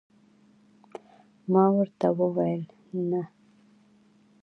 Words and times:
ما 1.51 1.63
ورته 1.77 2.07
وویل: 2.19 2.61
نه. 3.09 3.21